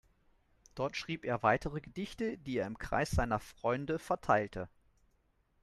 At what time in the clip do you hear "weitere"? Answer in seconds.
1.43-1.79